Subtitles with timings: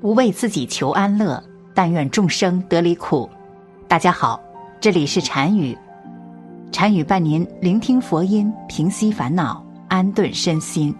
[0.00, 1.42] 不为自己求安乐，
[1.74, 3.28] 但愿众生得离苦。
[3.86, 4.40] 大家好，
[4.80, 5.76] 这里是禅语，
[6.72, 10.94] 禅语伴您聆听佛音，平息烦恼，安顿身心。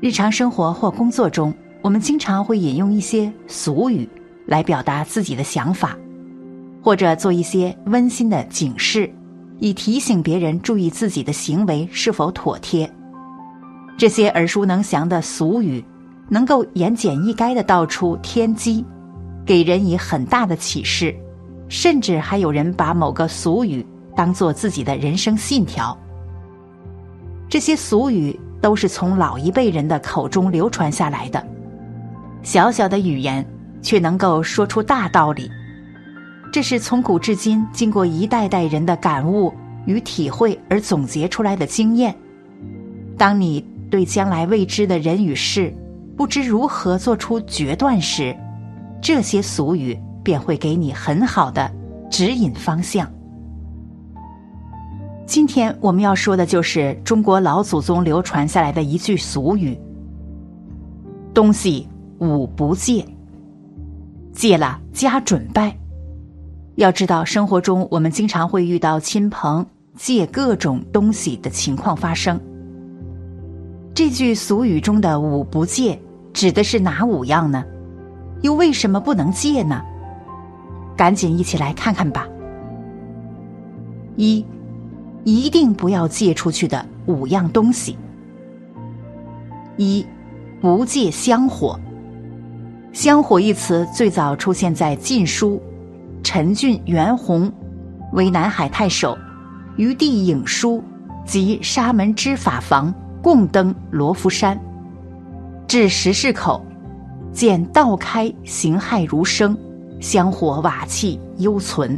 [0.00, 4.08] 日常生活或工作中，我们经常会引用一些俗语
[4.44, 5.96] 来表达自己的想法，
[6.82, 9.08] 或者做一些温馨的警示，
[9.60, 12.90] 以提醒别人注意自己的行为是否妥帖。
[13.96, 15.84] 这些耳熟能详的俗语。
[16.30, 18.84] 能够言简意赅的道出天机，
[19.44, 21.14] 给人以很大的启示，
[21.68, 23.84] 甚至还有人把某个俗语
[24.16, 25.96] 当做自己的人生信条。
[27.48, 31.44] 这些俗语都是从老一辈人的口中流传下来的，
[32.44, 33.44] 小小的语言
[33.82, 35.50] 却能够说出大道理。
[36.52, 39.52] 这是从古至今经过一代代人的感悟
[39.86, 42.14] 与体会而总结出来的经验。
[43.16, 45.74] 当你对将来未知的人与事，
[46.20, 48.36] 不知如何做出决断时，
[49.00, 51.72] 这些俗语便会给你很好的
[52.10, 53.10] 指引方向。
[55.24, 59.74] 今天我们要说的就是中国老祖宗流传下来的一句俗语
[61.32, 63.02] ：“东西五不借，
[64.34, 65.74] 借了加准备。”
[66.76, 69.64] 要知道，生活中我们经常会遇到亲朋
[69.96, 72.38] 借各种东西的情况发生。
[73.94, 75.98] 这句俗语中的“五不借”。
[76.32, 77.64] 指的是哪五样呢？
[78.42, 79.82] 又为什么不能借呢？
[80.96, 82.26] 赶紧一起来看看吧。
[84.16, 84.44] 一，
[85.24, 87.96] 一定不要借出去的五样东西。
[89.76, 90.06] 一，
[90.60, 91.78] 不借香火。
[92.92, 95.56] 香火一词最早出现在《晋书》，
[96.22, 97.50] 陈俊元宏
[98.12, 99.16] 为南海太守，
[99.76, 100.82] 于帝颖书
[101.24, 104.60] 及沙门之法房共登罗浮山。
[105.70, 106.60] 至石室口，
[107.32, 109.56] 见道开形骸如生，
[110.00, 111.96] 香火瓦器犹存。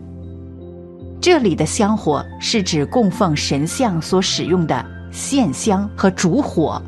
[1.22, 6.82] 这里的香火是指供奉神像所使用的线香和烛火。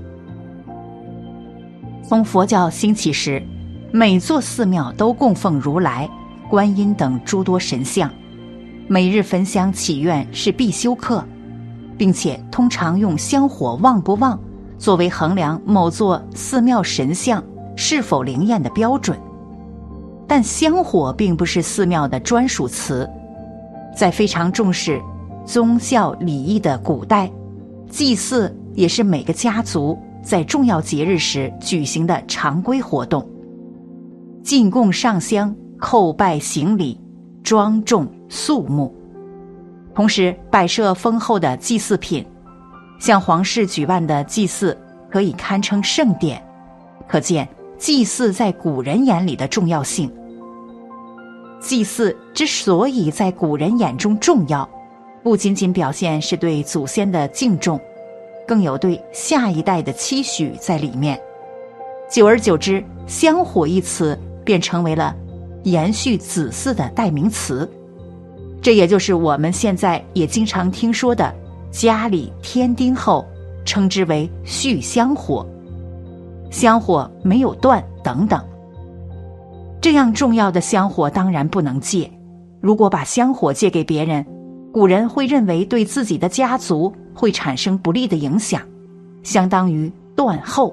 [2.03, 3.43] 从佛教兴起时，
[3.91, 6.07] 每座寺庙都供奉如来、
[6.51, 8.11] 观音等诸多神像，
[8.89, 11.25] 每日焚香祈愿是必修课，
[11.97, 14.39] 并且通常用香火旺不旺。
[14.79, 17.43] 作为衡量某座寺庙神像
[17.77, 19.19] 是否灵验的标准，
[20.27, 23.09] 但香火并不是寺庙的专属词。
[23.97, 25.01] 在非常重视
[25.45, 27.31] 宗教礼仪的古代，
[27.89, 33.25] 祭祀也是每个家族在重要节日时举行的常规活动。
[34.43, 37.01] 进贡上香、叩拜行礼，
[37.43, 38.95] 庄重肃穆，
[39.95, 42.27] 同时摆设丰厚的祭祀品。
[43.05, 44.75] 向皇室举办的祭祀
[45.11, 46.43] 可以堪称盛典，
[47.07, 50.11] 可见祭祀在古人眼里的重要性。
[51.61, 54.67] 祭祀之所以在古人眼中重要，
[55.23, 57.79] 不仅仅表现是对祖先的敬重，
[58.49, 61.21] 更有对下一代的期许在里面。
[62.11, 65.15] 久而久之，“香火”一词便成为了
[65.65, 67.71] 延续子嗣的代名词。
[68.63, 71.44] 这也就是我们现在也经常听说的。
[71.75, 73.27] 家里添丁后，
[73.65, 75.45] 称之为续香火，
[76.49, 78.41] 香火没有断等等。
[79.81, 82.09] 这样重要的香火当然不能借。
[82.61, 84.25] 如果把香火借给别人，
[84.73, 88.63] 古人会认为对自己的家族会产生不利的影响，
[89.25, 90.73] 相当于断后。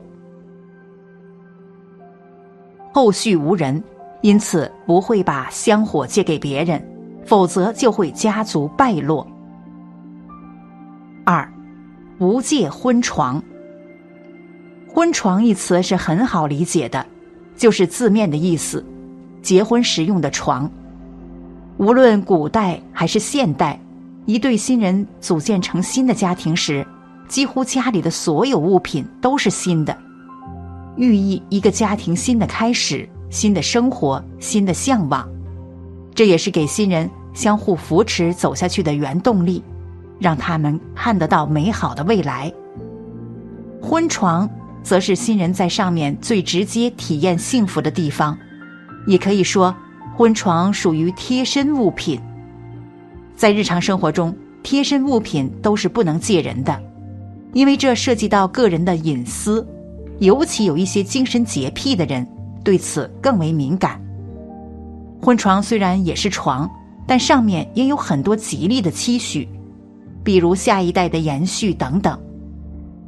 [2.94, 3.84] 后续无人，
[4.22, 6.80] 因此不会把香火借给别人，
[7.26, 9.26] 否则就会家族败落。
[11.24, 11.52] 二，
[12.18, 13.42] 不借婚床。
[14.88, 17.06] 婚床一词是很好理解的，
[17.56, 18.86] 就是字面的意思，
[19.42, 20.70] 结婚时用的床。
[21.78, 23.80] 无论古代还是现代，
[24.26, 26.86] 一对新人组建成新的家庭时，
[27.28, 29.98] 几乎家里的所有物品都是新的，
[30.98, 35.28] 寓意一个家庭新的开始、新的生活、新的向往。
[36.14, 39.64] 这也是给新人相互扶持走下去的原动力。
[40.22, 42.54] 让他们看得到美好的未来。
[43.82, 44.48] 婚床
[44.84, 48.38] 则是新人在上面最直接体验幸福的地方，
[49.08, 49.76] 也可以说，
[50.16, 52.22] 婚床属于贴身物品。
[53.36, 56.80] 在日常生活中，贴身物品都是不能借人的，
[57.54, 59.68] 因为这涉及到个人的隐私，
[60.20, 62.28] 尤其有一些精神洁癖的人
[62.64, 64.00] 对此更为敏感。
[65.20, 66.70] 婚床虽然也是床，
[67.08, 69.50] 但上面也有很多吉利的期许。
[70.24, 72.20] 比如下一代的延续等等，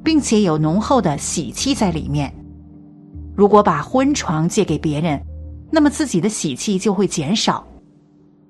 [0.03, 2.33] 并且有浓厚的喜气在里面。
[3.35, 5.21] 如果把婚床借给别人，
[5.71, 7.65] 那么自己的喜气就会减少。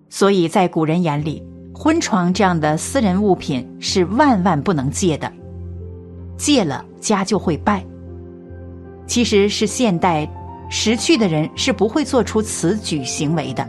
[0.10, 1.42] 所以在古人眼里，
[1.74, 5.32] 婚床这样的私人物品是万万不能借的，
[6.38, 7.84] 借了家就会败。
[9.08, 10.30] 其实是现代
[10.70, 13.68] 识趣的人是不会做出此举行为的，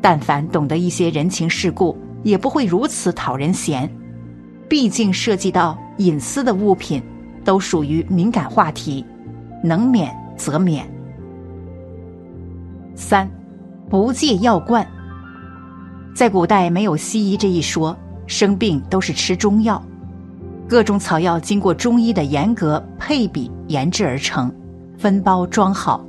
[0.00, 3.90] 但凡懂得一些人情世故，也不会如此讨人嫌。
[4.68, 7.02] 毕竟涉及到隐私的物品，
[7.44, 9.04] 都属于敏感话题，
[9.62, 10.90] 能免则免。
[12.94, 13.28] 三，
[13.90, 14.86] 不借药罐。
[16.14, 17.96] 在古代没有西医这一说，
[18.26, 19.82] 生病都是吃中药。
[20.68, 24.50] 各种草药经过中医的严格配比研制而成，
[24.96, 26.02] 分包装好，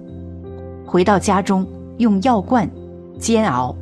[0.85, 1.67] 回到家中
[1.97, 2.69] 用药罐
[3.19, 3.75] 煎熬，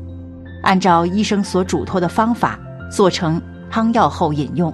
[0.62, 2.60] 按照医生所嘱托的方法
[2.92, 4.74] 做成汤药后饮用。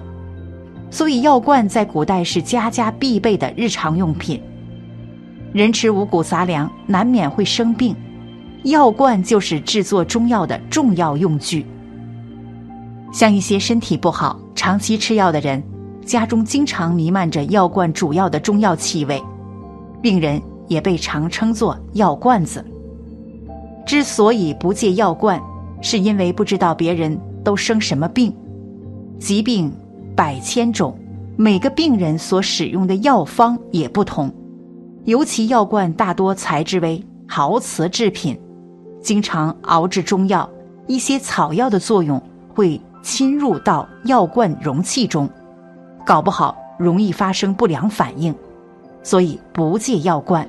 [0.90, 4.42] 所以药罐在古代是家家必备的日常用品。
[5.52, 7.94] 人吃五谷杂粮，难免会生病，
[8.64, 11.66] 药罐就是制作中药的重要用具。
[13.12, 15.62] 像一些身体不好、长期吃药的人。
[16.06, 19.22] 家中经常弥漫着药罐主要的中药气味，
[20.00, 22.64] 病人也被常称作药罐子。
[23.84, 25.38] 之所以不借药罐，
[25.80, 28.34] 是因为不知道别人都生什么病，
[29.18, 29.72] 疾病
[30.16, 30.98] 百千种，
[31.36, 34.32] 每个病人所使用的药方也不同，
[35.04, 38.38] 尤其药罐大多材质为陶瓷制品，
[39.00, 40.48] 经常熬制中药，
[40.86, 42.20] 一些草药的作用
[42.54, 45.28] 会侵入到药罐容器中。
[46.04, 48.34] 搞不好容易发生不良反应，
[49.02, 50.48] 所以不借药罐。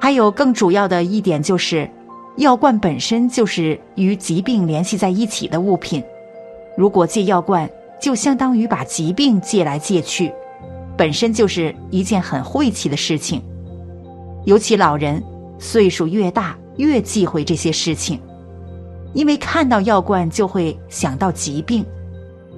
[0.00, 1.90] 还有更主要的一点就是，
[2.38, 6.00] 药罐本身就是与疾病联系在一起的物品，
[6.76, 7.68] 如果借药罐，
[8.00, 10.32] 就相当于把疾病借来借去，
[10.96, 13.42] 本身就是一件很晦气的事情。
[14.44, 15.20] 尤其老人
[15.58, 18.20] 岁数越大，越忌讳这些事情，
[19.14, 21.84] 因为看到药罐就会想到疾病，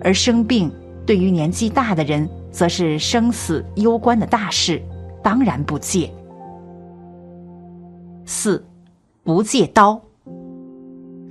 [0.02, 0.70] 而生病。
[1.06, 4.80] 对于年纪大的人，则是生死攸关的大事，
[5.22, 6.08] 当然不借。
[8.26, 8.62] 四，
[9.22, 10.00] 不借刀。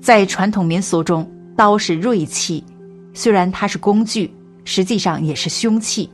[0.02, 2.64] 在传统民俗中，刀是锐器，
[3.14, 4.34] 虽然它是工具，
[4.64, 6.10] 实际上也是凶器。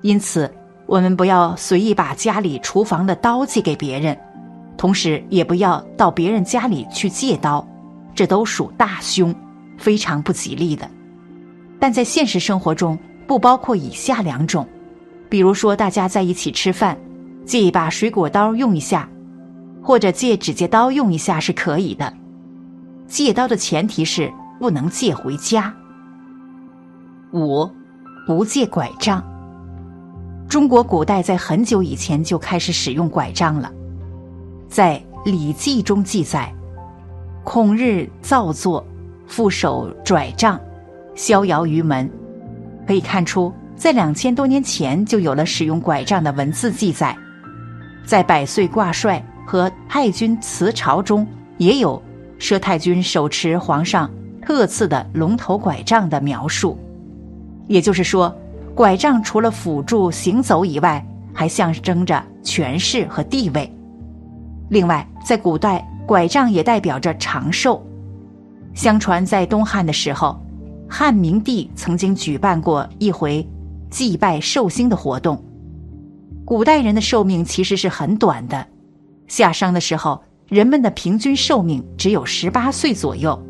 [0.00, 0.50] 因此，
[0.86, 4.16] 我们不要随意把家里厨房的刀借给别人，
[4.76, 7.66] 同时也不要到别人家里去借刀，
[8.14, 9.34] 这都属大凶，
[9.76, 10.88] 非常不吉利的。
[11.78, 14.66] 但在现实生活中，不包括以下两种，
[15.28, 16.96] 比如说大家在一起吃饭，
[17.44, 19.08] 借一把水果刀用一下，
[19.82, 22.12] 或者借指甲刀用一下是可以的。
[23.06, 25.74] 借刀的前提是不能借回家。
[27.32, 27.68] 五，
[28.26, 29.22] 不借拐杖。
[30.48, 33.72] 中国古代在很久以前就开始使用拐杖了，
[34.68, 36.52] 在《礼记》中记载
[37.42, 38.86] ：“孔日造作，
[39.26, 40.60] 负手拽杖。”
[41.14, 42.10] 逍遥于门，
[42.86, 47.14] 可以看出，在两千多年前就有了使用拐杖的文字记载。
[48.06, 51.26] 在《百岁挂帅》和《太君辞朝》中，
[51.58, 52.02] 也有
[52.38, 54.10] 佘太君手持皇上
[54.40, 56.78] 特赐的龙头拐杖的描述。
[57.66, 58.34] 也就是说，
[58.74, 63.70] 拐杖除了辅助行走以外，还象征着权势和地位。
[64.70, 67.84] 另外，在古代，拐杖也代表着长寿。
[68.72, 70.42] 相传，在东汉的时候。
[70.88, 73.46] 汉明帝曾经举办过一回
[73.90, 75.44] 祭拜寿星的活动。
[76.42, 78.66] 古代人的寿命其实是很短的，
[79.32, 83.42] 夏商的时候，人们的平均寿命只有十八岁左右。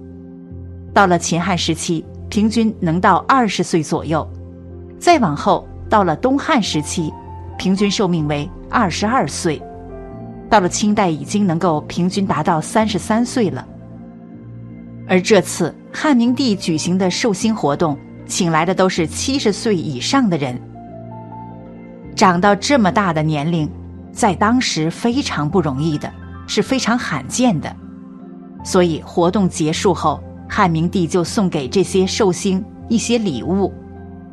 [0.95, 4.25] 到了秦汉时期，平均能到二十岁左右。
[5.01, 7.13] 再往后，到了东汉时期，
[7.59, 9.61] 平均寿命为二十二岁。
[10.49, 13.67] 到了清代，已经能够平均达到三十三岁了。
[15.09, 20.57] 而这次汉明帝举行的寿星活动，请来的都是七十岁以上的人。
[22.15, 23.69] 长到这么大的年龄，
[24.13, 26.13] 在当时非常不容易的，
[26.47, 27.75] 是非常罕见的。
[28.63, 33.73] 所以活动结束后，汉明帝就送给这些寿星一些礼物，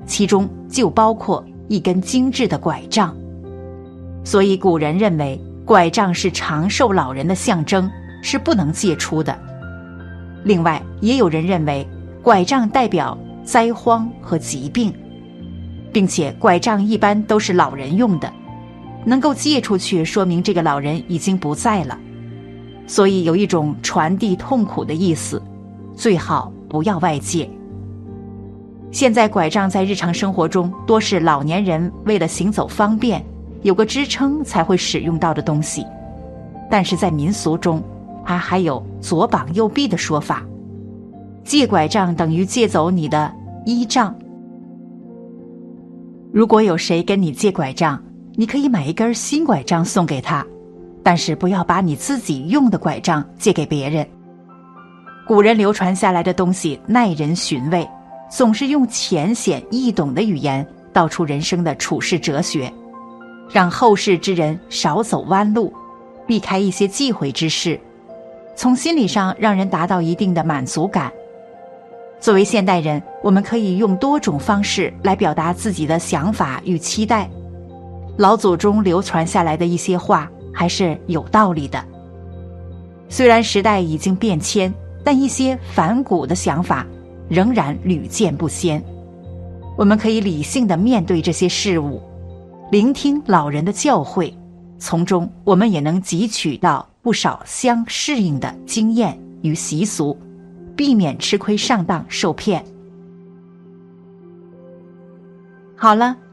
[0.05, 3.15] 其中就包括一根精致的拐杖。
[4.23, 7.89] 所以古人认为，拐杖是长寿老人的象征，
[8.21, 9.35] 是不能借出的。
[10.43, 11.87] 另外，也有人认为，
[12.21, 14.93] 拐杖代表灾荒和疾病，
[15.91, 18.31] 并且拐杖一般都是老人用的，
[19.09, 21.97] 能够借出去，说明这个老人已经不在了，
[22.85, 25.41] 所以有一种传递痛苦的意思，
[25.95, 27.49] 最好不要外借。
[28.91, 33.25] 现在拐杖在日常生活中多是老年人为了行走方便，
[33.63, 35.83] 有个支撑才会使用到的东西。
[36.69, 37.81] 但是在民俗中，
[38.23, 40.45] 它还有左膀右臂的说法。
[41.43, 43.33] 借拐杖等于借走你的
[43.65, 44.15] 依仗。
[46.31, 47.99] 如果有谁跟你借拐杖，
[48.39, 50.47] 你可以买一根新拐杖送给他，
[51.03, 54.07] 但是不要把你自己用的拐杖借给别人。
[55.27, 57.85] 古人流传下来的东西耐人寻味，
[58.31, 62.71] 总是用浅显易懂的语言道出人生的处世哲学，
[63.51, 65.73] 让后世之人少走弯路，
[66.25, 67.77] 避开一些忌讳之事，
[68.55, 71.11] 从心理上让人达到一定的满足感。
[72.21, 77.29] 作为现代人，我们可以用多种方式来表达自己的想法与期待。
[78.19, 81.81] 老祖宗流传下来的一些话还是有道理的。
[83.07, 84.73] 虽然时代已经变迁，
[85.05, 86.85] 但一些反古的想法
[87.29, 88.83] 仍然屡见不鲜。
[89.77, 92.01] 我们可以理性的面对这些事物，
[92.69, 94.33] 聆听老人的教诲，
[94.77, 100.17] 从中我们也能汲取到不少相适应的经验与习俗。
[100.75, 102.63] 避免吃亏上当受骗。
[105.75, 106.15] 好了，